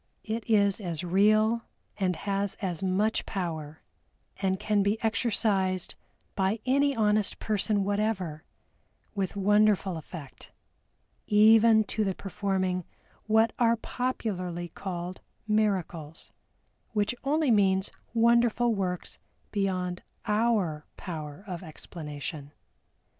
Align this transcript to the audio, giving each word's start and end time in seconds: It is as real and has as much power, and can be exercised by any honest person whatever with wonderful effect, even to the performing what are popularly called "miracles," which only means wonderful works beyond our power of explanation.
It 0.23 0.49
is 0.49 0.81
as 0.81 1.03
real 1.03 1.61
and 1.95 2.15
has 2.15 2.55
as 2.55 2.81
much 2.81 3.23
power, 3.27 3.83
and 4.37 4.59
can 4.59 4.81
be 4.81 4.99
exercised 5.03 5.93
by 6.33 6.59
any 6.65 6.95
honest 6.95 7.37
person 7.37 7.83
whatever 7.83 8.43
with 9.13 9.35
wonderful 9.35 9.97
effect, 9.97 10.51
even 11.27 11.83
to 11.83 12.03
the 12.03 12.15
performing 12.15 12.83
what 13.27 13.53
are 13.59 13.75
popularly 13.75 14.69
called 14.69 15.21
"miracles," 15.47 16.31
which 16.93 17.13
only 17.23 17.51
means 17.51 17.91
wonderful 18.15 18.73
works 18.73 19.19
beyond 19.51 20.01
our 20.25 20.83
power 20.97 21.43
of 21.45 21.61
explanation. 21.61 22.53